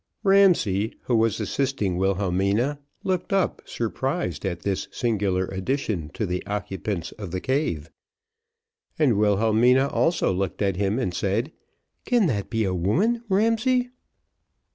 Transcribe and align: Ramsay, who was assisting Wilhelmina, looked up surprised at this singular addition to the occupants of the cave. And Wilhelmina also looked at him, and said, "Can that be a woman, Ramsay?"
Ramsay, 0.23 0.95
who 1.03 1.15
was 1.15 1.39
assisting 1.39 1.95
Wilhelmina, 1.95 2.79
looked 3.03 3.31
up 3.31 3.61
surprised 3.65 4.47
at 4.47 4.61
this 4.61 4.87
singular 4.89 5.45
addition 5.45 6.09
to 6.15 6.25
the 6.25 6.43
occupants 6.47 7.11
of 7.19 7.29
the 7.29 7.39
cave. 7.39 7.91
And 8.97 9.15
Wilhelmina 9.19 9.89
also 9.89 10.33
looked 10.33 10.63
at 10.63 10.75
him, 10.75 10.97
and 10.97 11.13
said, 11.13 11.51
"Can 12.07 12.25
that 12.25 12.49
be 12.49 12.63
a 12.63 12.73
woman, 12.73 13.21
Ramsay?" 13.29 13.91